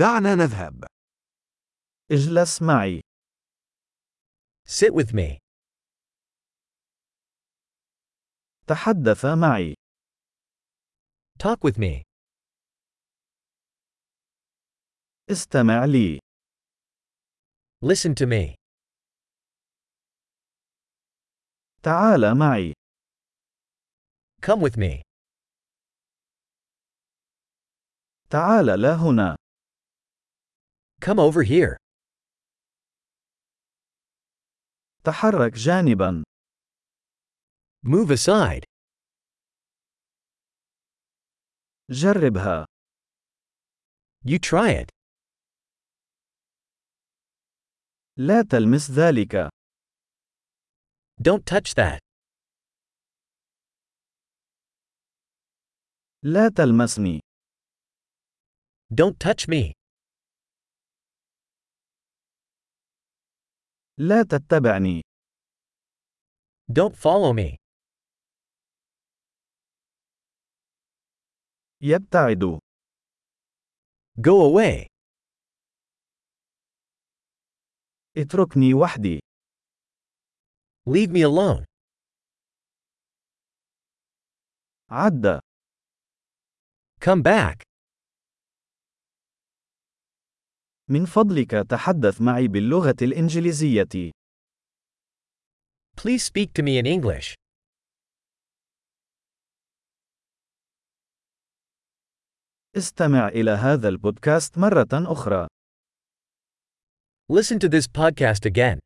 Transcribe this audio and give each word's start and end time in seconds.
دعنا 0.00 0.34
نذهب. 0.34 0.84
اجلس 2.12 2.62
معي. 2.62 3.00
Sit 4.68 4.92
with 4.94 5.12
me. 5.12 5.38
تحدث 8.66 9.24
معي. 9.24 9.74
Talk 11.38 11.58
with 11.64 11.78
me. 11.78 12.02
استمع 15.30 15.84
لي. 15.84 16.18
Listen 17.84 18.14
to 18.14 18.26
me. 18.26 18.54
تعال 21.82 22.38
معي. 22.38 22.72
Come 24.46 24.60
with 24.60 24.76
me. 24.76 25.02
تعال 28.30 28.66
لا 28.66 28.94
هنا. 28.94 29.39
Come 31.01 31.19
over 31.19 31.43
here. 31.43 31.77
تحرك 35.03 35.53
جانبا. 35.53 36.23
Move 37.85 38.11
aside. 38.11 38.63
جربها. 41.91 42.65
You 44.25 44.39
try 44.39 44.71
it. 44.71 44.89
لا 48.17 48.41
تلمس 48.41 48.91
ذلك. 48.91 49.49
Don't 51.21 51.45
touch 51.45 51.73
that. 51.75 51.99
لا 56.23 56.49
تلمسني. 56.49 57.19
Don't 58.93 59.19
touch 59.19 59.47
me. 59.47 59.73
لا 64.08 64.22
تتبعني. 64.22 65.02
Don't 66.72 66.94
follow 66.94 67.32
me. 67.34 67.56
يبتعد. 71.82 72.58
Go 74.20 74.50
away. 74.50 74.86
اتركني 78.16 78.74
وحدي. 78.74 79.20
Leave 80.88 81.10
me 81.10 81.22
alone. 81.22 81.64
عد. 84.90 85.40
Come 87.00 87.22
back. 87.22 87.69
من 90.90 91.04
فضلك 91.04 91.50
تحدث 91.50 92.20
معي 92.20 92.48
باللغة 92.48 92.96
الإنجليزية. 93.02 94.10
Please 95.96 96.24
speak 96.24 96.52
to 96.52 96.62
me 96.62 96.78
in 96.78 96.86
English. 96.86 97.34
استمع 102.76 103.28
إلى 103.28 103.50
هذا 103.50 103.88
البودكاست 103.88 104.58
مرة 104.58 104.88
أخرى. 104.92 105.46
Listen 107.32 107.58
to 107.58 107.68
this 107.68 107.86
podcast 107.86 108.44
again. 108.44 108.78